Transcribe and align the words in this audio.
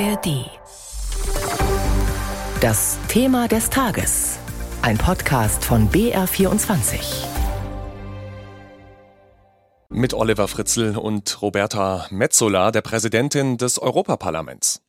ARD. 0.00 0.50
Das 2.60 2.98
Thema 3.06 3.46
des 3.46 3.70
Tages. 3.70 4.38
Ein 4.82 4.98
Podcast 4.98 5.64
von 5.64 5.88
BR24. 5.88 7.26
Mit 9.90 10.14
Oliver 10.14 10.48
Fritzl 10.48 10.96
und 10.96 11.40
Roberta 11.42 12.06
Metzola, 12.10 12.72
der 12.72 12.82
Präsidentin 12.82 13.56
des 13.56 13.78
Europaparlaments. 13.78 14.83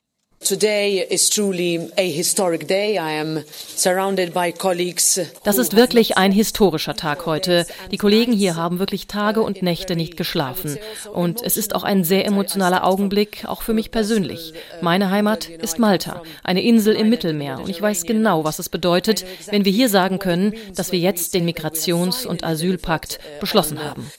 Das 5.43 5.57
ist 5.57 5.75
wirklich 5.75 6.17
ein 6.17 6.31
historischer 6.31 6.95
Tag 6.95 7.25
heute. 7.25 7.65
Die 7.91 7.97
Kollegen 7.97 8.31
hier 8.31 8.55
haben 8.55 8.79
wirklich 8.79 9.07
Tage 9.07 9.41
und 9.41 9.61
Nächte 9.61 9.95
nicht 9.95 10.17
geschlafen. 10.17 10.77
Und 11.13 11.41
es 11.41 11.57
ist 11.57 11.73
auch 11.73 11.83
ein 11.83 12.03
sehr 12.03 12.25
emotionaler 12.25 12.85
Augenblick, 12.85 13.45
auch 13.47 13.61
für 13.61 13.73
mich 13.73 13.91
persönlich. 13.91 14.53
Meine 14.81 15.09
Heimat 15.09 15.49
ist 15.49 15.79
Malta, 15.79 16.21
eine 16.43 16.61
Insel 16.63 16.95
im 16.95 17.09
Mittelmeer. 17.09 17.59
Und 17.59 17.69
ich 17.69 17.81
weiß 17.81 18.03
genau, 18.03 18.43
was 18.43 18.59
es 18.59 18.69
bedeutet, 18.69 19.25
wenn 19.49 19.65
wir 19.65 19.71
hier 19.71 19.89
sagen 19.89 20.19
können, 20.19 20.53
dass 20.75 20.91
wir 20.91 20.99
jetzt 20.99 21.33
den 21.33 21.49
Migrations- 21.49 22.25
und 22.25 22.43
Asylpakt 22.43 23.19
beschlossen 23.39 23.83
haben. 23.83 24.11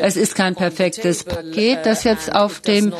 Es 0.00 0.16
ist 0.16 0.34
kein 0.34 0.54
perfektes 0.54 1.24
Paket, 1.24 1.86
das 1.86 2.04
jetzt 2.04 2.34
auf 2.34 2.60
dem 2.60 2.92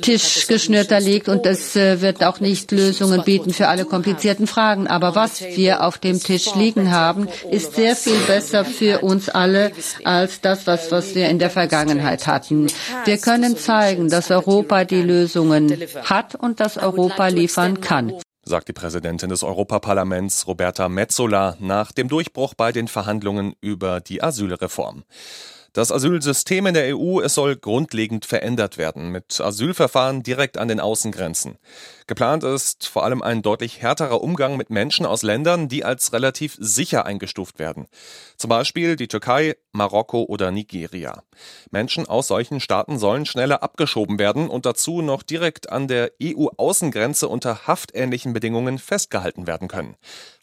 Tisch 0.00 0.46
geschnürter 0.46 1.00
liegt 1.00 1.28
und 1.28 1.46
es 1.46 1.76
äh, 1.76 2.00
wird 2.00 2.22
auch 2.24 2.40
nicht 2.40 2.70
Lösungen 2.72 3.22
bieten 3.24 3.52
für 3.52 3.68
alle 3.68 3.84
komplizierten 3.84 4.46
Fragen. 4.46 4.86
Aber 4.86 5.14
was 5.14 5.40
wir 5.40 5.82
auf 5.84 5.98
dem 5.98 6.20
Tisch 6.20 6.54
liegen 6.54 6.90
haben, 6.90 7.28
ist 7.50 7.74
sehr 7.74 7.96
viel 7.96 8.18
besser 8.26 8.64
für 8.64 9.00
uns 9.00 9.28
alle 9.28 9.72
als 10.04 10.40
das, 10.40 10.66
was, 10.66 10.90
was 10.90 11.14
wir 11.14 11.28
in 11.28 11.38
der 11.38 11.50
Vergangenheit 11.50 12.26
hatten. 12.26 12.68
Wir 13.04 13.18
können 13.18 13.56
zeigen, 13.56 14.08
dass 14.08 14.30
Europa 14.30 14.84
die 14.84 15.02
Lösungen 15.02 15.76
hat 16.04 16.34
und 16.34 16.60
dass 16.60 16.76
Europa 16.76 17.28
liefern 17.28 17.80
kann 17.80 18.12
sagt 18.46 18.68
die 18.68 18.72
Präsidentin 18.72 19.30
des 19.30 19.42
Europaparlaments 19.42 20.46
Roberta 20.46 20.88
Metzola 20.88 21.56
nach 21.60 21.92
dem 21.92 22.08
Durchbruch 22.08 22.54
bei 22.54 22.72
den 22.72 22.88
Verhandlungen 22.88 23.54
über 23.60 24.00
die 24.00 24.22
Asylreform. 24.22 25.04
Das 25.74 25.90
Asylsystem 25.90 26.66
in 26.66 26.74
der 26.74 26.96
EU, 26.96 27.20
es 27.20 27.34
soll 27.34 27.56
grundlegend 27.56 28.24
verändert 28.24 28.78
werden, 28.78 29.08
mit 29.08 29.40
Asylverfahren 29.40 30.22
direkt 30.22 30.56
an 30.56 30.68
den 30.68 30.78
Außengrenzen. 30.78 31.58
Geplant 32.06 32.44
ist 32.44 32.86
vor 32.86 33.02
allem 33.02 33.22
ein 33.22 33.42
deutlich 33.42 33.82
härterer 33.82 34.22
Umgang 34.22 34.56
mit 34.56 34.70
Menschen 34.70 35.04
aus 35.04 35.24
Ländern, 35.24 35.68
die 35.68 35.84
als 35.84 36.12
relativ 36.12 36.56
sicher 36.60 37.06
eingestuft 37.06 37.58
werden. 37.58 37.88
Zum 38.36 38.50
Beispiel 38.50 38.94
die 38.94 39.08
Türkei, 39.08 39.56
Marokko 39.72 40.22
oder 40.22 40.52
Nigeria. 40.52 41.24
Menschen 41.72 42.06
aus 42.06 42.28
solchen 42.28 42.60
Staaten 42.60 42.96
sollen 42.96 43.26
schneller 43.26 43.64
abgeschoben 43.64 44.20
werden 44.20 44.48
und 44.48 44.66
dazu 44.66 45.02
noch 45.02 45.24
direkt 45.24 45.72
an 45.72 45.88
der 45.88 46.12
EU-Außengrenze 46.22 47.26
unter 47.26 47.66
haftähnlichen 47.66 48.32
Bedingungen 48.32 48.78
festgehalten 48.78 49.48
werden 49.48 49.66
können. 49.66 49.96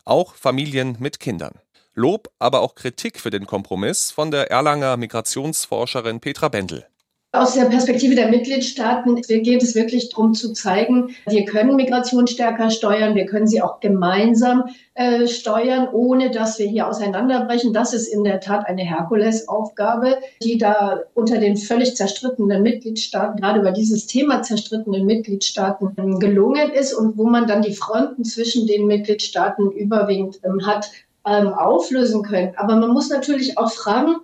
Auch 0.04 0.36
Familien 0.36 0.98
mit 1.00 1.22
Kindern. 1.22 1.54
Lob, 1.94 2.30
aber 2.40 2.62
auch 2.62 2.76
Kritik 2.76 3.20
für 3.20 3.32
den 3.32 3.46
Kompromiss 3.46 4.12
von 4.12 4.32
der 4.32 4.50
Erlanger 4.50 4.96
Migrationsforscherin 4.98 6.20
Petra 6.22 6.48
Bendel. 6.48 6.86
Aus 7.34 7.54
der 7.54 7.66
Perspektive 7.66 8.14
der 8.14 8.28
Mitgliedstaaten 8.28 9.16
geht 9.22 9.64
es 9.64 9.74
wirklich 9.74 10.10
darum 10.10 10.34
zu 10.34 10.52
zeigen, 10.52 11.16
wir 11.26 11.46
können 11.46 11.78
Migration 11.78 12.28
stärker 12.28 12.70
steuern, 12.70 13.16
wir 13.16 13.26
können 13.26 13.48
sie 13.48 13.62
auch 13.62 13.80
gemeinsam 13.80 14.66
äh, 14.96 15.28
steuern, 15.28 15.88
ohne 15.94 16.32
dass 16.32 16.60
wir 16.60 16.68
hier 16.68 16.90
auseinanderbrechen. 16.90 17.72
Das 17.72 17.94
ist 17.94 18.08
in 18.08 18.26
der 18.26 18.42
Tat 18.42 18.68
eine 18.68 18.84
Herkulesaufgabe, 18.84 20.18
die 20.44 20.58
da 20.58 21.04
unter 21.14 21.38
den 21.38 21.56
völlig 21.56 21.96
zerstrittenen 21.96 22.64
Mitgliedstaaten, 22.64 23.40
gerade 23.40 23.62
über 23.62 23.72
dieses 23.72 24.08
Thema 24.08 24.42
zerstrittenen 24.42 25.06
Mitgliedstaaten 25.06 25.96
ähm, 25.98 26.20
gelungen 26.20 26.72
ist 26.72 26.94
und 26.94 27.18
wo 27.18 27.24
man 27.24 27.48
dann 27.48 27.62
die 27.62 27.74
Fronten 27.74 28.26
zwischen 28.26 28.68
den 28.68 28.88
Mitgliedstaaten 28.88 29.72
überwiegend 29.72 30.42
ähm, 30.44 30.66
hat 30.66 30.92
ähm, 31.26 31.54
auflösen 31.54 32.24
können. 32.24 32.54
Aber 32.58 32.76
man 32.76 32.92
muss 32.92 33.10
natürlich 33.10 33.58
auch 33.58 33.72
fragen, 33.72 34.18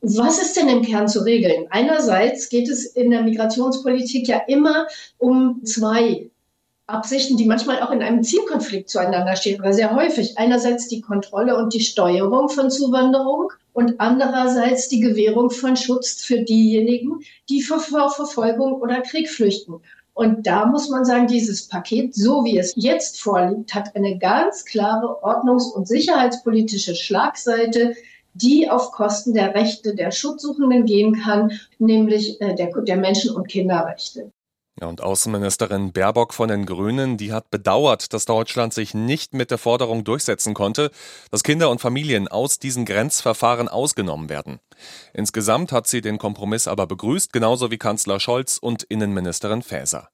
was 0.00 0.38
ist 0.38 0.56
denn 0.56 0.68
im 0.68 0.82
Kern 0.82 1.08
zu 1.08 1.20
regeln? 1.20 1.66
Einerseits 1.70 2.50
geht 2.50 2.68
es 2.68 2.84
in 2.84 3.10
der 3.10 3.22
Migrationspolitik 3.22 4.28
ja 4.28 4.42
immer 4.46 4.86
um 5.18 5.64
zwei 5.64 6.30
Absichten, 6.86 7.38
die 7.38 7.46
manchmal 7.46 7.80
auch 7.80 7.90
in 7.90 8.02
einem 8.02 8.22
Zielkonflikt 8.22 8.90
zueinander 8.90 9.36
stehen, 9.36 9.60
oder 9.60 9.72
sehr 9.72 9.94
häufig. 9.94 10.36
Einerseits 10.36 10.88
die 10.88 11.00
Kontrolle 11.00 11.56
und 11.56 11.72
die 11.72 11.80
Steuerung 11.80 12.50
von 12.50 12.70
Zuwanderung 12.70 13.50
und 13.72 13.98
andererseits 13.98 14.88
die 14.88 15.00
Gewährung 15.00 15.50
von 15.50 15.76
Schutz 15.76 16.22
für 16.22 16.42
diejenigen, 16.42 17.20
die 17.48 17.62
vor 17.62 17.80
Verfolgung 17.80 18.74
oder 18.74 19.00
Krieg 19.00 19.30
flüchten. 19.30 19.80
Und 20.14 20.46
da 20.46 20.66
muss 20.66 20.88
man 20.88 21.04
sagen, 21.04 21.26
dieses 21.26 21.66
Paket, 21.66 22.14
so 22.14 22.44
wie 22.44 22.56
es 22.56 22.72
jetzt 22.76 23.20
vorliegt, 23.20 23.74
hat 23.74 23.96
eine 23.96 24.16
ganz 24.18 24.64
klare 24.64 25.22
ordnungs- 25.22 25.72
und 25.72 25.88
sicherheitspolitische 25.88 26.94
Schlagseite, 26.94 27.94
die 28.32 28.70
auf 28.70 28.92
Kosten 28.92 29.34
der 29.34 29.54
Rechte 29.54 29.94
der 29.94 30.12
Schutzsuchenden 30.12 30.86
gehen 30.86 31.20
kann, 31.20 31.52
nämlich 31.78 32.40
äh, 32.40 32.54
der, 32.54 32.70
der 32.82 32.96
Menschen- 32.96 33.34
und 33.34 33.48
Kinderrechte. 33.48 34.30
Ja, 34.80 34.88
und 34.88 35.00
Außenministerin 35.00 35.92
Baerbock 35.92 36.34
von 36.34 36.48
den 36.48 36.66
Grünen, 36.66 37.16
die 37.16 37.32
hat 37.32 37.48
bedauert, 37.50 38.12
dass 38.12 38.24
Deutschland 38.24 38.74
sich 38.74 38.92
nicht 38.92 39.32
mit 39.32 39.52
der 39.52 39.58
Forderung 39.58 40.02
durchsetzen 40.02 40.52
konnte, 40.52 40.90
dass 41.30 41.44
Kinder 41.44 41.70
und 41.70 41.80
Familien 41.80 42.26
aus 42.26 42.58
diesen 42.58 42.84
Grenzverfahren 42.84 43.68
ausgenommen 43.68 44.28
werden. 44.28 44.58
Insgesamt 45.12 45.70
hat 45.70 45.86
sie 45.86 46.00
den 46.00 46.18
Kompromiss 46.18 46.66
aber 46.66 46.88
begrüßt, 46.88 47.32
genauso 47.32 47.70
wie 47.70 47.78
Kanzler 47.78 48.18
Scholz 48.18 48.58
und 48.58 48.82
Innenministerin 48.82 49.62
Faeser. 49.62 50.08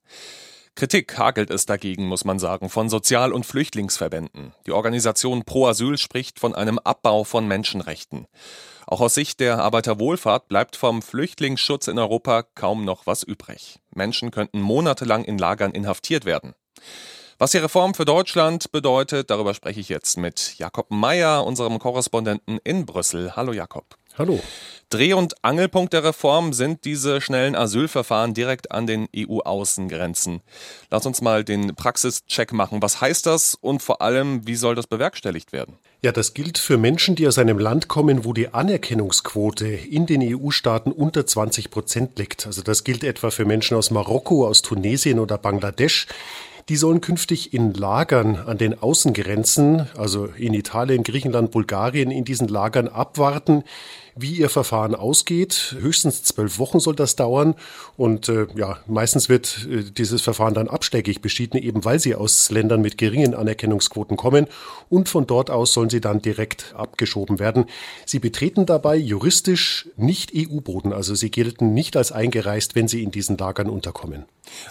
Kritik 0.77 1.19
hagelt 1.19 1.51
es 1.51 1.67
dagegen, 1.67 2.07
muss 2.07 2.25
man 2.25 2.39
sagen, 2.39 2.71
von 2.71 2.89
Sozial- 2.89 3.33
und 3.33 3.45
Flüchtlingsverbänden. 3.45 4.55
Die 4.67 4.73
Organisation 4.73 5.45
Pro 5.45 5.67
Asyl 5.67 5.99
spricht 5.99 6.39
von 6.41 6.55
einem 6.55 6.79
Abbau 6.79 7.25
von 7.25 7.47
Menschenrechten. 7.47 8.27
Auch 8.87 9.01
aus 9.01 9.15
Sicht 9.15 9.41
der 9.41 9.59
Arbeiterwohlfahrt 9.59 10.49
bleibt 10.49 10.77
vom 10.77 11.03
Flüchtlingsschutz 11.03 11.87
in 11.87 11.99
Europa 11.99 12.45
kaum 12.55 12.85
noch 12.85 13.07
was 13.07 13.23
übrig. 13.23 13.79
Menschen 13.95 14.31
könnten 14.31 14.61
monatelang 14.61 15.25
in 15.25 15.39
Lagern 15.39 15.73
inhaftiert 15.73 16.25
werden. 16.25 16.55
Was 17.39 17.53
die 17.53 17.59
Reform 17.59 17.95
für 17.95 18.05
Deutschland 18.05 18.71
bedeutet, 18.71 19.31
darüber 19.31 19.55
spreche 19.55 19.81
ich 19.81 19.89
jetzt 19.89 20.19
mit 20.19 20.59
Jakob 20.59 20.91
Meyer, 20.91 21.47
unserem 21.47 21.79
Korrespondenten 21.79 22.59
in 22.65 22.85
Brüssel. 22.85 23.35
Hallo 23.35 23.53
Jakob. 23.53 23.97
Hallo. 24.19 24.41
Dreh- 24.91 25.13
und 25.13 25.45
Angelpunkt 25.45 25.93
der 25.93 26.03
Reform 26.03 26.53
sind 26.53 26.85
diese 26.85 27.21
schnellen 27.21 27.55
Asylverfahren 27.55 28.35
direkt 28.35 28.73
an 28.73 28.89
den 28.89 29.07
EU-Außengrenzen. 29.17 30.41
Lass 30.91 31.07
uns 31.07 31.21
mal 31.21 31.45
den 31.45 31.77
Praxischeck 31.77 32.53
machen. 32.53 32.83
Was 32.83 33.01
heißt 33.01 33.25
das 33.25 33.55
und 33.55 33.83
vor 33.83 34.03
allem, 34.03 34.49
wie 34.49 34.57
soll 34.57 34.75
das 34.75 34.89
bewerkstelligt 34.89 35.53
werden? 35.53 35.77
Ja, 36.03 36.11
das 36.11 36.35
gilt 36.35 36.59
für 36.59 36.77
Menschen, 36.77 37.15
die 37.15 37.29
aus 37.29 37.39
einem 37.39 37.61
Land 37.61 37.87
kommen, 37.87 38.25
wo 38.25 38.33
die 38.33 38.53
Anerkennungsquote 38.53 39.69
in 39.69 40.07
den 40.07 40.23
EU-Staaten 40.23 40.91
unter 40.91 41.25
20 41.25 41.71
Prozent 41.71 42.19
liegt. 42.19 42.49
Also 42.49 42.63
das 42.63 42.83
gilt 42.83 43.05
etwa 43.05 43.31
für 43.31 43.45
Menschen 43.45 43.77
aus 43.77 43.93
Marokko, 43.93 44.45
aus 44.45 44.61
Tunesien 44.61 45.21
oder 45.21 45.39
Bangladesch. 45.39 46.09
Die 46.69 46.77
sollen 46.77 47.01
künftig 47.01 47.53
in 47.53 47.75
Lagern 47.75 48.37
an 48.37 48.59
den 48.59 48.81
Außengrenzen, 48.81 49.89
also 49.97 50.27
in 50.27 50.55
Italien, 50.55 51.03
Griechenland, 51.03 51.51
Bulgarien, 51.51 52.11
in 52.11 52.25
diesen 52.25 52.49
Lagern 52.49 52.87
abwarten, 52.87 53.65
wie 54.17 54.35
ihr 54.35 54.49
Verfahren 54.49 54.95
ausgeht. 54.95 55.77
Höchstens 55.79 56.23
zwölf 56.23 56.59
Wochen 56.59 56.81
soll 56.81 56.95
das 56.95 57.17
dauern. 57.17 57.55
Und 57.97 58.29
äh, 58.29 58.47
ja, 58.57 58.79
meistens 58.87 59.29
wird 59.29 59.67
äh, 59.71 59.83
dieses 59.83 60.23
Verfahren 60.23 60.55
dann 60.55 60.69
abschlägig 60.69 61.21
beschieden, 61.21 61.61
eben 61.61 61.85
weil 61.85 61.99
sie 61.99 62.15
aus 62.15 62.51
Ländern 62.51 62.81
mit 62.81 62.99
geringen 62.99 63.35
Anerkennungsquoten 63.35 64.17
kommen. 64.17 64.47
Und 64.89 65.09
von 65.09 65.27
dort 65.27 65.51
aus 65.51 65.73
sollen 65.73 65.91
sie 65.91 66.01
dann 66.01 66.23
direkt 66.23 66.75
abgeschoben 66.77 67.39
werden. 67.39 67.67
Sie 68.07 68.19
betreten 68.19 68.67
dabei 68.67 68.97
juristisch 68.97 69.89
nicht 69.97 70.33
EU-Boden. 70.35 70.93
Also 70.93 71.15
sie 71.15 71.31
gelten 71.31 71.75
nicht 71.75 71.97
als 71.97 72.13
eingereist, 72.13 72.75
wenn 72.75 72.89
sie 72.89 73.03
in 73.03 73.11
diesen 73.11 73.37
Lagern 73.39 73.71
unterkommen. 73.71 74.25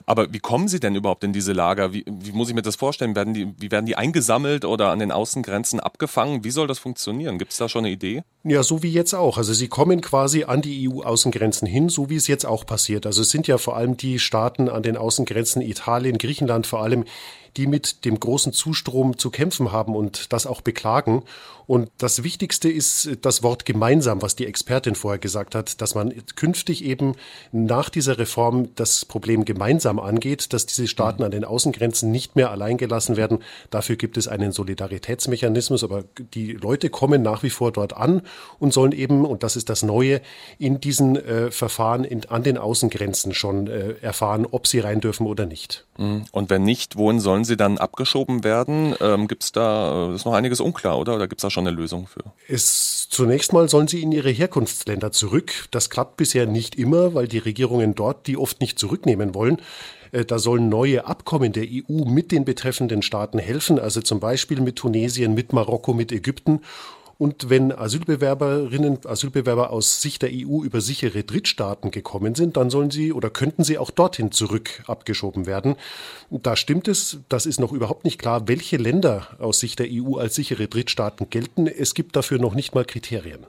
Aber 0.05 0.31
wie 0.33 0.39
kommen 0.39 0.67
Sie 0.67 0.79
denn 0.79 0.95
überhaupt 0.95 1.23
in 1.23 1.33
diese 1.33 1.53
Lager? 1.53 1.93
Wie, 1.93 2.03
wie 2.07 2.31
muss 2.31 2.49
ich 2.49 2.55
mir 2.55 2.61
das 2.61 2.75
vorstellen? 2.75 3.15
Werden 3.15 3.33
die, 3.33 3.53
wie 3.57 3.71
werden 3.71 3.85
die 3.85 3.95
eingesammelt 3.95 4.65
oder 4.65 4.89
an 4.89 4.99
den 4.99 5.11
Außengrenzen 5.11 5.79
abgefangen? 5.79 6.43
Wie 6.43 6.51
soll 6.51 6.67
das 6.67 6.79
funktionieren? 6.79 7.37
Gibt 7.37 7.51
es 7.51 7.57
da 7.57 7.69
schon 7.69 7.85
eine 7.85 7.93
Idee? 7.93 8.23
Ja, 8.43 8.63
so 8.63 8.83
wie 8.83 8.91
jetzt 8.91 9.13
auch. 9.13 9.37
Also 9.39 9.53
sie 9.53 9.69
kommen 9.69 10.01
quasi 10.01 10.43
an 10.43 10.61
die 10.61 10.89
EU-Außengrenzen 10.89 11.65
hin, 11.65 11.87
so 11.87 12.09
wie 12.09 12.17
es 12.17 12.27
jetzt 12.27 12.45
auch 12.45 12.65
passiert. 12.65 13.05
Also 13.05 13.21
es 13.21 13.29
sind 13.29 13.47
ja 13.47 13.57
vor 13.57 13.77
allem 13.77 13.95
die 13.95 14.19
Staaten 14.19 14.67
an 14.67 14.83
den 14.83 14.97
Außengrenzen 14.97 15.61
Italien, 15.61 16.17
Griechenland 16.17 16.67
vor 16.67 16.83
allem, 16.83 17.05
die 17.57 17.67
mit 17.67 18.05
dem 18.05 18.19
großen 18.19 18.53
Zustrom 18.53 19.17
zu 19.17 19.29
kämpfen 19.29 19.71
haben 19.71 19.95
und 19.95 20.31
das 20.33 20.45
auch 20.45 20.61
beklagen. 20.61 21.23
Und 21.69 21.91
das 21.99 22.23
Wichtigste 22.23 22.67
ist 22.67 23.19
das 23.21 23.43
Wort 23.43 23.63
gemeinsam, 23.63 24.23
was 24.23 24.35
die 24.35 24.47
Expertin 24.47 24.95
vorher 24.95 25.19
gesagt 25.19 25.53
hat, 25.53 25.81
dass 25.81 25.93
man 25.93 26.11
künftig 26.35 26.83
eben 26.83 27.13
nach 27.51 27.89
dieser 27.89 28.17
Reform 28.17 28.69
das 28.73 29.05
Problem 29.05 29.45
gemeinsam 29.45 29.99
angeht, 29.99 30.51
dass 30.51 30.65
diese 30.65 30.87
Staaten 30.87 31.21
an 31.21 31.29
den 31.29 31.45
Außengrenzen 31.45 32.09
nicht 32.09 32.35
mehr 32.35 32.49
allein 32.49 32.77
gelassen 32.77 33.17
werden. 33.17 33.43
Dafür 33.69 33.97
gibt 33.97 34.17
es 34.17 34.27
einen 34.27 34.51
Solidaritätsmechanismus, 34.51 35.83
aber 35.83 36.05
die 36.33 36.53
Leute 36.53 36.89
kommen 36.89 37.21
nach 37.21 37.43
wie 37.43 37.51
vor 37.51 37.71
dort 37.71 37.95
an 37.95 38.23
und 38.57 38.73
sollen 38.73 38.91
eben, 38.91 39.23
und 39.23 39.43
das 39.43 39.55
ist 39.55 39.69
das 39.69 39.83
Neue, 39.83 40.21
in 40.57 40.81
diesen 40.81 41.17
äh, 41.17 41.51
Verfahren 41.51 42.03
in, 42.03 42.25
an 42.29 42.41
den 42.41 42.57
Außengrenzen 42.57 43.35
schon 43.35 43.67
äh, 43.67 43.93
erfahren, 44.01 44.47
ob 44.49 44.65
sie 44.65 44.79
rein 44.79 45.01
dürfen 45.01 45.27
oder 45.27 45.45
nicht. 45.45 45.85
Mhm. 45.99 46.25
Und 46.31 46.49
wenn 46.49 46.63
nicht, 46.63 46.95
wohin 46.95 47.19
sollen 47.19 47.38
sie 47.45 47.57
dann 47.57 47.77
abgeschoben 47.77 48.43
werden? 48.43 48.95
Ähm, 49.01 49.27
gibt 49.27 49.43
es 49.43 49.51
da, 49.51 50.09
äh, 50.09 50.15
ist 50.15 50.25
noch 50.25 50.33
einiges 50.33 50.59
unklar, 50.59 50.97
oder? 50.97 51.15
Oder 51.15 51.27
gibt 51.27 51.41
es 51.41 51.43
da 51.43 51.49
schon 51.49 51.67
eine 51.67 51.75
Lösung 51.75 52.07
für? 52.07 52.23
Es, 52.47 53.07
zunächst 53.09 53.53
mal 53.53 53.69
sollen 53.69 53.87
sie 53.87 54.01
in 54.01 54.11
ihre 54.11 54.29
Herkunftsländer 54.29 55.11
zurück. 55.11 55.67
Das 55.71 55.89
klappt 55.89 56.17
bisher 56.17 56.45
nicht 56.45 56.75
immer, 56.75 57.13
weil 57.13 57.27
die 57.27 57.37
Regierungen 57.37 57.95
dort 57.95 58.27
die 58.27 58.37
oft 58.37 58.61
nicht 58.61 58.79
zurücknehmen 58.79 59.33
wollen. 59.35 59.61
Äh, 60.11 60.25
da 60.25 60.39
sollen 60.39 60.69
neue 60.69 61.05
Abkommen 61.05 61.51
der 61.53 61.65
EU 61.65 62.05
mit 62.05 62.31
den 62.31 62.45
betreffenden 62.45 63.01
Staaten 63.01 63.39
helfen, 63.39 63.79
also 63.79 64.01
zum 64.01 64.19
Beispiel 64.19 64.61
mit 64.61 64.77
Tunesien, 64.77 65.33
mit 65.33 65.53
Marokko, 65.53 65.93
mit 65.93 66.11
Ägypten. 66.11 66.61
Und 67.19 67.49
wenn 67.49 67.73
Asylbewerberinnen, 67.73 69.05
Asylbewerber 69.05 69.71
aus 69.71 70.01
Sicht 70.01 70.21
der 70.21 70.29
EU 70.31 70.63
über 70.63 70.79
sichere 70.79 71.25
Drittstaaten 71.25 71.91
gekommen 71.91 72.33
sind, 72.33 72.55
dann 72.55 72.69
sollen 72.69 72.91
sie 72.91 73.11
oder 73.11 73.29
könnten 73.29 73.65
sie 73.65 73.77
auch 73.77 73.91
dorthin 73.91 74.31
zurück 74.31 74.83
abgeschoben 74.87 75.45
werden. 75.45 75.75
Da 76.29 76.55
stimmt 76.55 76.87
es, 76.87 77.17
das 77.27 77.45
ist 77.45 77.59
noch 77.59 77.73
überhaupt 77.73 78.05
nicht 78.05 78.19
klar, 78.19 78.47
welche 78.47 78.77
Länder 78.77 79.27
aus 79.37 79.59
Sicht 79.59 79.79
der 79.79 79.87
EU 79.89 80.15
als 80.15 80.35
sichere 80.35 80.69
Drittstaaten 80.69 81.29
gelten. 81.29 81.67
Es 81.67 81.93
gibt 81.93 82.15
dafür 82.15 82.39
noch 82.39 82.55
nicht 82.55 82.73
mal 82.73 82.85
Kriterien. 82.85 83.45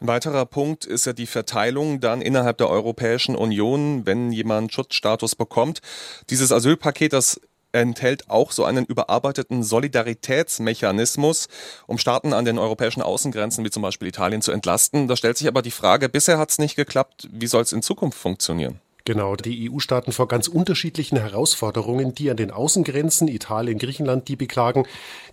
Ein 0.00 0.08
weiterer 0.08 0.46
Punkt 0.46 0.86
ist 0.86 1.04
ja 1.04 1.12
die 1.12 1.26
Verteilung 1.26 2.00
dann 2.00 2.22
innerhalb 2.22 2.56
der 2.56 2.70
Europäischen 2.70 3.36
Union, 3.36 4.06
wenn 4.06 4.32
jemand 4.32 4.72
Schutzstatus 4.72 5.34
bekommt. 5.34 5.82
Dieses 6.30 6.50
Asylpaket, 6.50 7.12
das 7.12 7.42
enthält 7.80 8.30
auch 8.30 8.52
so 8.52 8.64
einen 8.64 8.84
überarbeiteten 8.84 9.62
Solidaritätsmechanismus, 9.62 11.48
um 11.86 11.98
Staaten 11.98 12.32
an 12.32 12.44
den 12.44 12.58
europäischen 12.58 13.02
Außengrenzen 13.02 13.64
wie 13.64 13.70
zum 13.70 13.82
Beispiel 13.82 14.08
Italien 14.08 14.42
zu 14.42 14.52
entlasten. 14.52 15.08
Da 15.08 15.16
stellt 15.16 15.38
sich 15.38 15.48
aber 15.48 15.62
die 15.62 15.70
Frage, 15.70 16.08
bisher 16.08 16.38
hat 16.38 16.50
es 16.50 16.58
nicht 16.58 16.76
geklappt, 16.76 17.28
wie 17.30 17.46
soll 17.46 17.62
es 17.62 17.72
in 17.72 17.82
Zukunft 17.82 18.18
funktionieren? 18.18 18.80
Genau, 19.06 19.36
die 19.36 19.70
EU-Staaten 19.70 20.10
vor 20.10 20.26
ganz 20.26 20.48
unterschiedlichen 20.48 21.16
Herausforderungen, 21.16 22.12
die 22.12 22.28
an 22.28 22.36
den 22.36 22.50
Außengrenzen, 22.50 23.28
Italien, 23.28 23.78
Griechenland, 23.78 24.26
die 24.26 24.34
beklagen, 24.34 24.84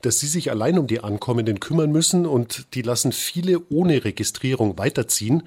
dass 0.04 0.20
sie 0.20 0.28
sich 0.28 0.52
allein 0.52 0.78
um 0.78 0.86
die 0.86 1.00
Ankommenden 1.00 1.60
kümmern 1.60 1.92
müssen 1.92 2.28
und 2.28 2.68
die 2.76 2.84
lassen 2.84 3.12
viele 3.12 3.62
ohne 3.72 4.06
Registrierung 4.06 4.78
weiterziehen. 4.78 5.42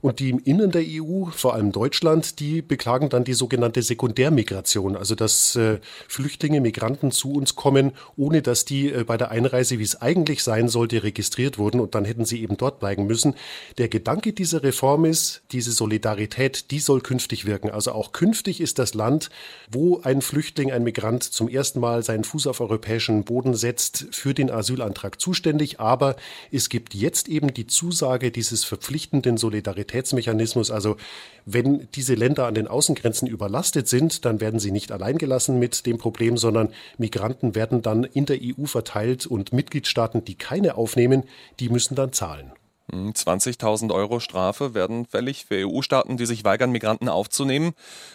Und 0.00 0.20
die 0.20 0.30
im 0.30 0.38
Innern 0.38 0.70
der 0.70 0.82
EU, 0.84 1.26
vor 1.30 1.54
allem 1.54 1.72
Deutschland, 1.72 2.38
die 2.40 2.62
beklagen 2.62 3.08
dann 3.08 3.24
die 3.24 3.34
sogenannte 3.34 3.82
Sekundärmigration, 3.82 4.96
also 4.96 5.14
dass 5.14 5.56
äh, 5.56 5.78
Flüchtlinge, 6.08 6.60
Migranten 6.60 7.10
zu 7.10 7.32
uns 7.32 7.56
kommen, 7.56 7.92
ohne 8.16 8.42
dass 8.42 8.64
die 8.64 8.92
äh, 8.92 9.04
bei 9.04 9.16
der 9.16 9.30
Einreise, 9.30 9.78
wie 9.78 9.82
es 9.82 10.00
eigentlich 10.00 10.42
sein 10.42 10.68
sollte, 10.68 11.02
registriert 11.02 11.58
wurden 11.58 11.80
und 11.80 11.94
dann 11.94 12.04
hätten 12.04 12.24
sie 12.24 12.42
eben 12.42 12.56
dort 12.56 12.78
bleiben 12.78 13.06
müssen. 13.06 13.34
Der 13.78 13.88
Gedanke 13.88 14.32
dieser 14.32 14.62
Reform 14.62 15.04
ist, 15.04 15.42
diese 15.52 15.72
Solidarität, 15.72 16.70
die 16.70 16.80
soll 16.80 17.00
künftig 17.00 17.46
wirken. 17.46 17.70
Also 17.70 17.92
auch 17.92 18.12
künftig 18.12 18.60
ist 18.60 18.78
das 18.78 18.94
Land, 18.94 19.30
wo 19.70 20.00
ein 20.02 20.20
Flüchtling, 20.20 20.72
ein 20.72 20.84
Migrant 20.84 21.22
zum 21.24 21.48
ersten 21.48 21.80
Mal 21.80 22.02
seinen 22.02 22.24
Fuß 22.24 22.46
auf 22.46 22.60
europäischen 22.60 23.24
Boden 23.24 23.54
setzt, 23.54 24.06
für 24.10 24.34
den 24.34 24.50
Asylantrag 24.50 25.20
zuständig. 25.20 25.80
Aber 25.80 26.16
es 26.52 26.68
gibt 26.68 26.94
jetzt 26.94 27.28
eben 27.28 27.54
die 27.54 27.66
Zusage 27.66 28.30
dieses 28.30 28.64
verpflichtenden 28.64 29.36
Solidaritäts 29.36 29.85
Solidaritätsmechanismus. 29.86 30.70
Also 30.70 30.96
wenn 31.44 31.88
diese 31.94 32.14
Länder 32.14 32.46
an 32.46 32.54
den 32.54 32.66
Außengrenzen 32.66 33.28
überlastet 33.28 33.88
sind, 33.88 34.24
dann 34.24 34.40
werden 34.40 34.60
sie 34.60 34.72
nicht 34.72 34.92
allein 34.92 35.18
gelassen 35.18 35.58
mit 35.58 35.86
dem 35.86 35.98
Problem, 35.98 36.36
sondern 36.36 36.70
Migranten 36.98 37.54
werden 37.54 37.82
dann 37.82 38.04
in 38.04 38.26
der 38.26 38.38
EU 38.40 38.66
verteilt 38.66 39.26
und 39.26 39.52
Mitgliedstaaten, 39.52 40.24
die 40.24 40.34
keine 40.34 40.76
aufnehmen, 40.76 41.24
die 41.60 41.68
müssen 41.68 41.94
dann 41.94 42.12
zahlen. 42.12 42.52
20.000 42.92 43.82
hm, 43.82 43.90
Euro 43.90 44.20
Strafe 44.20 44.74
werden 44.74 45.06
fällig 45.06 45.46
für 45.46 45.66
EU-Staaten, 45.66 46.16
die 46.16 46.26
sich 46.26 46.44
weigern, 46.44 46.70
Migranten 46.70 47.08
aufzunehmen. 47.08 47.72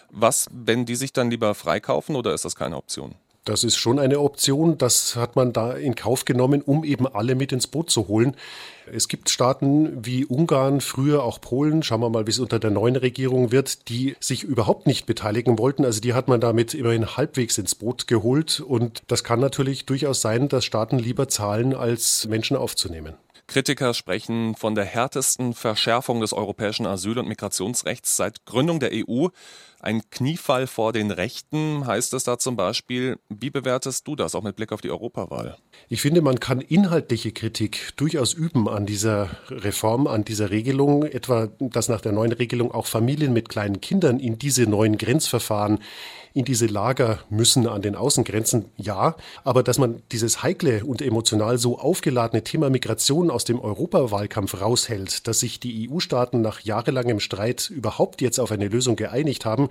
Was, 0.09 0.47
wenn 0.51 0.85
die 0.85 0.95
sich 0.95 1.11
dann 1.11 1.29
lieber 1.29 1.55
freikaufen 1.55 2.15
oder 2.15 2.33
ist 2.33 2.45
das 2.45 2.55
keine 2.55 2.77
Option? 2.77 3.15
Das 3.43 3.63
ist 3.63 3.77
schon 3.77 3.97
eine 3.97 4.19
Option. 4.19 4.77
Das 4.77 5.15
hat 5.15 5.35
man 5.35 5.51
da 5.51 5.73
in 5.73 5.95
Kauf 5.95 6.25
genommen, 6.25 6.61
um 6.61 6.83
eben 6.83 7.07
alle 7.07 7.33
mit 7.33 7.51
ins 7.51 7.65
Boot 7.65 7.89
zu 7.89 8.07
holen. 8.07 8.35
Es 8.91 9.07
gibt 9.07 9.29
Staaten 9.29 10.05
wie 10.05 10.25
Ungarn, 10.25 10.79
früher 10.79 11.23
auch 11.23 11.41
Polen, 11.41 11.81
schauen 11.81 12.01
wir 12.01 12.09
mal, 12.09 12.27
wie 12.27 12.31
es 12.31 12.39
unter 12.39 12.59
der 12.59 12.69
neuen 12.69 12.95
Regierung 12.95 13.51
wird, 13.51 13.89
die 13.89 14.15
sich 14.19 14.43
überhaupt 14.43 14.85
nicht 14.85 15.07
beteiligen 15.07 15.57
wollten. 15.57 15.85
Also 15.85 16.01
die 16.01 16.13
hat 16.13 16.27
man 16.27 16.39
damit 16.39 16.75
immerhin 16.75 17.17
halbwegs 17.17 17.57
ins 17.57 17.73
Boot 17.73 18.07
geholt. 18.07 18.59
Und 18.59 19.01
das 19.07 19.23
kann 19.23 19.39
natürlich 19.39 19.87
durchaus 19.87 20.21
sein, 20.21 20.47
dass 20.47 20.63
Staaten 20.63 20.99
lieber 20.99 21.27
zahlen, 21.27 21.73
als 21.73 22.27
Menschen 22.27 22.57
aufzunehmen. 22.57 23.15
Kritiker 23.51 23.93
sprechen 23.93 24.55
von 24.55 24.75
der 24.75 24.85
härtesten 24.85 25.53
Verschärfung 25.53 26.21
des 26.21 26.31
europäischen 26.31 26.85
Asyl- 26.85 27.19
und 27.19 27.27
Migrationsrechts 27.27 28.15
seit 28.15 28.45
Gründung 28.45 28.79
der 28.79 28.91
EU. 28.93 29.27
Ein 29.83 30.03
Kniefall 30.11 30.67
vor 30.67 30.93
den 30.93 31.09
Rechten 31.09 31.87
heißt 31.87 32.13
es 32.13 32.23
da 32.23 32.37
zum 32.37 32.55
Beispiel. 32.55 33.17
Wie 33.29 33.49
bewertest 33.49 34.07
du 34.07 34.15
das 34.15 34.35
auch 34.35 34.43
mit 34.43 34.55
Blick 34.55 34.71
auf 34.71 34.81
die 34.81 34.91
Europawahl? 34.91 35.57
Ich 35.89 36.01
finde, 36.01 36.21
man 36.21 36.39
kann 36.39 36.61
inhaltliche 36.61 37.31
Kritik 37.31 37.93
durchaus 37.95 38.33
üben 38.33 38.69
an 38.69 38.85
dieser 38.85 39.31
Reform, 39.49 40.05
an 40.05 40.23
dieser 40.23 40.51
Regelung, 40.51 41.01
etwa, 41.03 41.47
dass 41.59 41.89
nach 41.89 42.01
der 42.01 42.11
neuen 42.11 42.31
Regelung 42.31 42.71
auch 42.71 42.85
Familien 42.85 43.33
mit 43.33 43.49
kleinen 43.49 43.81
Kindern 43.81 44.19
in 44.19 44.37
diese 44.37 44.67
neuen 44.67 44.99
Grenzverfahren 44.99 45.79
in 46.33 46.45
diese 46.45 46.67
Lager 46.67 47.19
müssen 47.29 47.67
an 47.67 47.81
den 47.81 47.95
Außengrenzen, 47.95 48.65
ja. 48.77 49.15
Aber 49.43 49.63
dass 49.63 49.77
man 49.77 50.01
dieses 50.11 50.43
heikle 50.43 50.85
und 50.85 51.01
emotional 51.01 51.57
so 51.57 51.77
aufgeladene 51.77 52.43
Thema 52.43 52.69
Migration 52.69 53.29
aus 53.29 53.43
dem 53.43 53.59
Europawahlkampf 53.59 54.61
raushält, 54.61 55.27
dass 55.27 55.41
sich 55.41 55.59
die 55.59 55.89
EU-Staaten 55.89 56.41
nach 56.41 56.61
jahrelangem 56.61 57.19
Streit 57.19 57.69
überhaupt 57.69 58.21
jetzt 58.21 58.39
auf 58.39 58.51
eine 58.51 58.69
Lösung 58.69 58.95
geeinigt 58.95 59.45
haben 59.45 59.69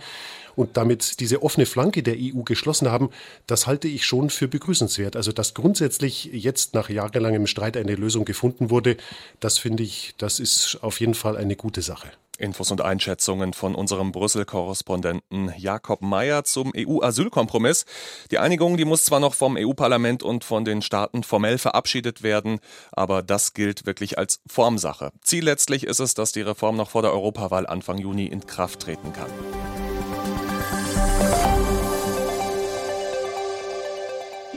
und 0.56 0.76
damit 0.76 1.20
diese 1.20 1.42
offene 1.42 1.66
Flanke 1.66 2.02
der 2.02 2.16
EU 2.18 2.42
geschlossen 2.42 2.90
haben, 2.90 3.10
das 3.46 3.66
halte 3.66 3.88
ich 3.88 4.04
schon 4.04 4.30
für 4.30 4.48
begrüßenswert. 4.48 5.16
Also, 5.16 5.32
dass 5.32 5.54
grundsätzlich 5.54 6.24
jetzt 6.32 6.74
nach 6.74 6.90
jahrelangem 6.90 7.46
Streit 7.46 7.76
eine 7.76 7.94
Lösung 7.94 8.24
gefunden 8.24 8.70
wurde, 8.70 8.96
das 9.40 9.58
finde 9.58 9.82
ich, 9.82 10.14
das 10.18 10.40
ist 10.40 10.78
auf 10.82 11.00
jeden 11.00 11.14
Fall 11.14 11.36
eine 11.36 11.56
gute 11.56 11.82
Sache. 11.82 12.10
Infos 12.40 12.70
und 12.70 12.80
Einschätzungen 12.80 13.52
von 13.52 13.74
unserem 13.74 14.12
Brüssel-Korrespondenten 14.12 15.52
Jakob 15.58 16.00
Mayer 16.00 16.44
zum 16.44 16.72
EU-Asylkompromiss. 16.74 17.84
Die 18.30 18.38
Einigung, 18.38 18.78
die 18.78 18.86
muss 18.86 19.04
zwar 19.04 19.20
noch 19.20 19.34
vom 19.34 19.56
EU-Parlament 19.58 20.22
und 20.22 20.42
von 20.42 20.64
den 20.64 20.80
Staaten 20.80 21.22
formell 21.22 21.58
verabschiedet 21.58 22.22
werden, 22.22 22.60
aber 22.92 23.22
das 23.22 23.52
gilt 23.52 23.84
wirklich 23.84 24.18
als 24.18 24.40
Formsache. 24.46 25.12
Ziel 25.22 25.44
letztlich 25.44 25.84
ist 25.84 26.00
es, 26.00 26.14
dass 26.14 26.32
die 26.32 26.40
Reform 26.40 26.76
noch 26.76 26.90
vor 26.90 27.02
der 27.02 27.12
Europawahl 27.12 27.66
Anfang 27.66 27.98
Juni 27.98 28.26
in 28.26 28.46
Kraft 28.46 28.80
treten 28.80 29.12
kann. 29.12 29.30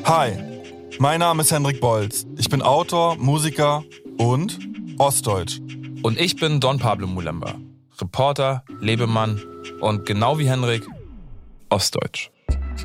Hi, 0.01 0.33
mein 0.99 1.19
Name 1.19 1.43
ist 1.43 1.51
Hendrik 1.51 1.79
Bolz. 1.79 2.25
Ich 2.37 2.49
bin 2.49 2.61
Autor, 2.61 3.15
Musiker 3.17 3.83
und 4.17 4.59
Ostdeutsch. 4.97 5.61
Und 6.01 6.19
ich 6.19 6.35
bin 6.35 6.59
Don 6.59 6.79
Pablo 6.79 7.07
Mulemba. 7.07 7.55
Reporter, 8.01 8.63
Lebemann 8.81 9.39
und 9.79 10.05
genau 10.05 10.39
wie 10.39 10.49
Henrik, 10.49 10.85
Ostdeutsch. 11.69 12.31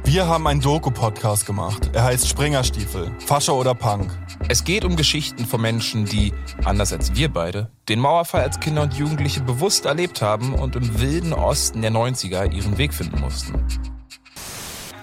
Wir 0.04 0.26
haben 0.26 0.46
einen 0.46 0.60
Doku-Podcast 0.60 1.46
gemacht. 1.46 1.90
Er 1.92 2.04
heißt 2.04 2.28
Springerstiefel, 2.28 3.10
Fascho 3.18 3.58
oder 3.58 3.74
Punk. 3.74 4.16
Es 4.48 4.62
geht 4.62 4.84
um 4.84 4.94
Geschichten 4.94 5.44
von 5.44 5.60
Menschen, 5.60 6.04
die, 6.04 6.32
anders 6.64 6.92
als 6.92 7.14
wir 7.16 7.30
beide, 7.32 7.70
den 7.88 8.00
Mauerfall 8.00 8.42
als 8.42 8.60
Kinder 8.60 8.82
und 8.82 8.94
Jugendliche 8.94 9.40
bewusst 9.40 9.86
erlebt 9.86 10.22
haben 10.22 10.54
und 10.54 10.76
im 10.76 11.00
wilden 11.00 11.32
Osten 11.32 11.82
der 11.82 11.90
90er 11.90 12.52
ihren 12.52 12.78
Weg 12.78 12.94
finden 12.94 13.18
mussten. 13.20 13.64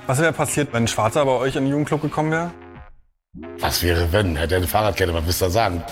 Was 0.08 0.20
wäre 0.20 0.34
passiert, 0.34 0.72
wenn 0.72 0.84
ein 0.84 0.88
Schwarzer 0.88 1.26
bei 1.26 1.32
euch 1.32 1.56
in 1.56 1.64
den 1.64 1.72
Jugendclub 1.72 2.00
gekommen 2.00 2.30
wäre? 2.30 2.52
Was 3.58 3.82
wäre, 3.82 4.12
wenn? 4.12 4.36
Hätte 4.36 4.54
er 4.54 4.58
eine 4.58 4.68
Fahrradkette, 4.68 5.12
was 5.12 5.26
willst 5.26 5.42
du 5.42 5.46
da 5.46 5.52
sagen? 5.52 5.84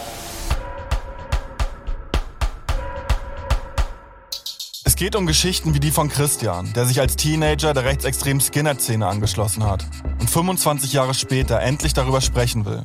Es 4.84 4.96
geht 4.96 5.16
um 5.16 5.26
Geschichten 5.26 5.74
wie 5.74 5.80
die 5.80 5.90
von 5.90 6.10
Christian, 6.10 6.72
der 6.74 6.86
sich 6.86 7.00
als 7.00 7.16
Teenager 7.16 7.74
der 7.74 7.86
rechtsextremen 7.86 8.40
Skinhead-Szene 8.40 9.08
angeschlossen 9.08 9.66
hat 9.66 9.84
und 10.20 10.30
25 10.30 10.94
Jahre 10.94 11.16
später 11.16 11.60
endlich 11.60 11.94
darüber 11.94 12.22
sprechen 12.22 12.66
will. 12.66 12.84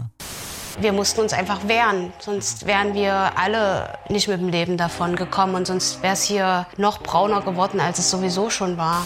Wir 0.81 0.95
mussten 0.95 1.21
uns 1.21 1.35
einfach 1.35 1.69
wehren, 1.69 2.11
sonst 2.21 2.67
wären 2.67 2.95
wir 2.95 3.33
alle 3.37 3.99
nicht 4.09 4.29
mit 4.29 4.41
dem 4.41 4.49
Leben 4.49 4.79
davon 4.79 5.15
gekommen 5.15 5.57
und 5.57 5.67
sonst 5.67 6.03
wäre 6.03 6.15
es 6.15 6.23
hier 6.23 6.67
noch 6.79 7.03
brauner 7.03 7.43
geworden, 7.43 7.81
als 7.81 7.99
es 7.99 8.11
sowieso 8.11 8.49
schon 8.49 8.79
war. 8.79 9.05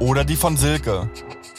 Oder 0.00 0.24
die 0.24 0.36
von 0.36 0.56
Silke, 0.56 1.10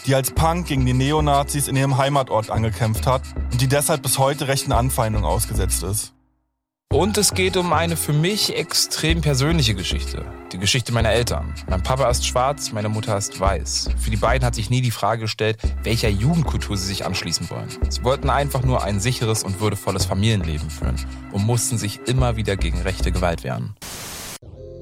die 0.06 0.16
als 0.16 0.32
Punk 0.32 0.68
gegen 0.68 0.86
die 0.86 0.94
Neonazis 0.94 1.68
in 1.68 1.76
ihrem 1.76 1.98
Heimatort 1.98 2.50
angekämpft 2.50 3.06
hat 3.06 3.22
und 3.52 3.60
die 3.60 3.68
deshalb 3.68 4.02
bis 4.02 4.18
heute 4.18 4.48
rechten 4.48 4.72
Anfeindungen 4.72 5.28
ausgesetzt 5.28 5.84
ist. 5.84 6.14
Und 6.92 7.18
es 7.18 7.34
geht 7.34 7.58
um 7.58 7.74
eine 7.74 7.98
für 7.98 8.14
mich 8.14 8.56
extrem 8.56 9.22
persönliche 9.22 9.76
Geschichte. 9.76 10.26
Die 10.54 10.58
Geschichte 10.58 10.92
meiner 10.94 11.12
Eltern. 11.12 11.54
Mein 11.70 11.84
Papa 11.84 12.10
ist 12.10 12.26
schwarz, 12.26 12.72
meine 12.72 12.90
Mutter 12.90 13.16
ist 13.18 13.40
weiß. 13.40 13.90
Für 14.00 14.10
die 14.10 14.18
beiden 14.18 14.46
hat 14.46 14.56
sich 14.56 14.70
nie 14.70 14.82
die 14.82 14.90
Frage 14.90 15.24
gestellt, 15.24 15.58
welcher 15.84 16.10
Jugendkultur 16.10 16.78
sie 16.78 16.88
sich 16.88 17.06
anschließen 17.06 17.50
wollen. 17.50 17.68
Sie 17.90 18.04
wollten 18.04 18.30
einfach 18.30 18.64
nur 18.64 18.84
ein 18.84 19.02
sicheres 19.02 19.44
und 19.44 19.60
würdevolles 19.60 20.06
Familienleben 20.06 20.70
führen 20.70 20.96
und 21.34 21.46
mussten 21.46 21.78
sich 21.78 22.00
immer 22.08 22.38
wieder 22.38 22.56
gegen 22.56 22.82
rechte 22.82 23.12
Gewalt 23.12 23.44
wehren. 23.44 23.76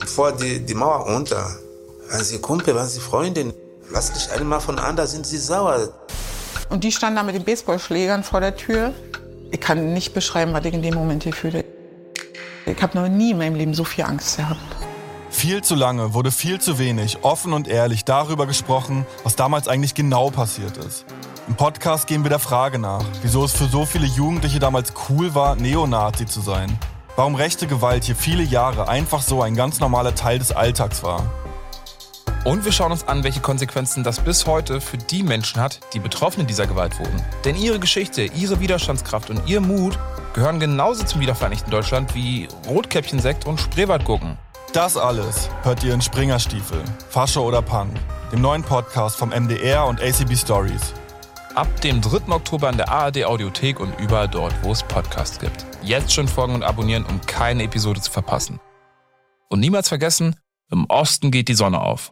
Vor 0.06 0.32
die, 0.32 0.66
die 0.66 0.76
Mauer 0.76 1.08
unter, 1.08 1.58
waren 2.10 2.24
sie 2.24 2.40
Kumpel, 2.40 2.76
waren 2.76 2.88
sie 2.88 3.00
Freundin. 3.00 3.54
Lass 3.92 4.12
dich 4.12 4.32
einmal 4.32 4.60
von 4.60 4.80
an, 4.80 4.96
da 4.96 5.08
sind 5.08 5.26
sie 5.26 5.38
sauer. 5.38 5.90
Und 6.70 6.84
die 6.84 6.92
standen 6.92 7.16
da 7.16 7.24
mit 7.24 7.36
den 7.36 7.44
Baseballschlägern 7.44 8.24
vor 8.24 8.42
der 8.42 8.56
Tür. 8.56 8.94
Ich 9.52 9.62
kann 9.62 9.94
nicht 9.94 10.14
beschreiben, 10.14 10.54
was 10.54 10.66
ich 10.66 10.74
in 10.74 10.82
dem 10.82 10.94
Moment 10.94 11.24
hier 11.24 11.34
fühle. 11.34 11.64
Ich 12.66 12.82
habe 12.82 12.98
noch 12.98 13.08
nie 13.08 13.32
in 13.32 13.38
meinem 13.38 13.56
Leben 13.56 13.74
so 13.74 13.86
viel 13.86 14.04
Angst 14.04 14.38
gehabt. 14.38 14.60
Viel 15.30 15.64
zu 15.64 15.76
lange 15.76 16.14
wurde 16.14 16.32
viel 16.32 16.60
zu 16.60 16.80
wenig 16.80 17.20
offen 17.22 17.54
und 17.54 17.68
ehrlich 17.68 18.04
darüber 18.04 18.46
gesprochen, 18.48 19.06
was 19.24 19.36
damals 19.36 19.68
eigentlich 19.68 19.94
genau 19.94 20.30
passiert 20.30 20.78
ist. 20.78 21.06
Im 21.48 21.56
Podcast 21.56 22.08
gehen 22.08 22.24
wir 22.24 22.30
der 22.30 22.40
Frage 22.40 22.80
nach, 22.80 23.06
wieso 23.22 23.46
es 23.46 23.54
für 23.54 23.68
so 23.68 23.86
viele 23.86 24.06
Jugendliche 24.06 24.60
damals 24.60 24.94
cool 25.08 25.34
war, 25.34 25.56
Neonazi 25.56 26.26
zu 26.26 26.42
sein. 26.42 26.78
Warum 27.16 27.36
rechte 27.36 27.68
Gewalt 27.68 28.04
hier 28.04 28.16
viele 28.16 28.44
Jahre 28.44 28.90
einfach 28.90 29.22
so 29.22 29.42
ein 29.42 29.56
ganz 29.56 29.80
normaler 29.80 30.14
Teil 30.14 30.40
des 30.40 30.52
Alltags 30.52 31.04
war. 31.04 31.32
Und 32.46 32.65
wir 32.65 32.72
schauen 32.72 32.91
uns 32.91 33.08
an, 33.08 33.24
welche 33.24 33.41
Konsequenzen 33.41 34.03
das 34.03 34.20
bis 34.20 34.46
heute 34.46 34.79
für 34.79 34.98
die 34.98 35.24
Menschen 35.24 35.62
hat, 35.62 35.79
die 35.94 36.00
Betroffene 36.00 36.46
dieser 36.46 36.67
Gewalt 36.67 36.98
wurden. 37.00 37.22
Denn 37.44 37.56
ihre 37.56 37.79
Geschichte, 37.79 38.24
ihre 38.24 38.60
Widerstandskraft 38.60 39.29
und 39.29 39.48
ihr 39.48 39.60
Mut 39.60 39.98
gehören 40.34 40.60
genauso 40.60 41.03
zum 41.03 41.20
wiedervereinigten 41.20 41.72
Deutschland 41.72 42.15
wie 42.15 42.48
Rotkäppchensekt 42.67 43.46
und 43.46 43.60
Spreewaldgurken. 43.60 44.38
Das 44.74 44.98
alles 44.98 45.50
hört 45.63 45.84
ihr 45.84 45.94
in 45.94 46.01
Springerstiefel, 46.01 46.84
Fasche 47.10 47.41
oder 47.41 47.62
Punk, 47.62 47.94
dem 48.32 48.41
neuen 48.41 48.63
Podcast 48.63 49.17
vom 49.17 49.29
MDR 49.29 49.86
und 49.86 50.01
ACB 50.01 50.36
Stories. 50.36 50.94
Ab 51.56 51.82
dem 51.82 52.01
3. 52.01 52.32
Oktober 52.32 52.70
in 52.70 52.77
der 52.77 52.89
ARD 52.89 53.25
Audiothek 53.25 53.79
und 53.79 54.00
überall 54.00 54.27
dort, 54.27 54.53
wo 54.62 54.72
es 54.72 54.84
Podcasts 54.84 55.39
gibt. 55.39 55.65
Jetzt 55.82 56.13
schon 56.13 56.27
folgen 56.27 56.53
und 56.53 56.63
abonnieren, 56.63 57.06
um 57.06 57.20
keine 57.22 57.63
Episode 57.63 58.00
zu 58.00 58.12
verpassen. 58.12 58.60
Und 59.50 59.60
niemals 59.60 59.88
vergessen, 59.88 60.36
im 60.70 60.86
Osten 60.89 61.32
geht 61.32 61.48
die 61.48 61.56
Sonne 61.56 61.82
auf. 61.82 62.12